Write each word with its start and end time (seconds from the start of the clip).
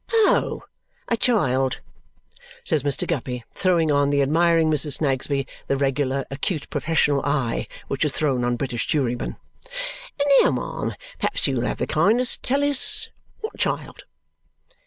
"Oh! 0.25 0.63
A 1.09 1.15
child!" 1.15 1.79
says 2.63 2.81
Mr. 2.81 3.05
Guppy, 3.05 3.43
throwing 3.53 3.91
on 3.91 4.09
the 4.09 4.23
admiring 4.23 4.67
Mrs. 4.71 4.93
Snagsby 4.93 5.45
the 5.67 5.77
regular 5.77 6.25
acute 6.31 6.67
professional 6.71 7.23
eye 7.23 7.67
which 7.87 8.03
is 8.03 8.11
thrown 8.13 8.43
on 8.43 8.55
British 8.57 8.87
jurymen. 8.87 9.37
"Now, 10.41 10.49
ma'am, 10.53 10.95
perhaps 11.19 11.45
you'll 11.45 11.67
have 11.67 11.77
the 11.77 11.85
kindness 11.85 12.37
to 12.37 12.41
tell 12.41 12.63
us 12.63 13.09
WHAT 13.41 13.59
child." 13.59 14.05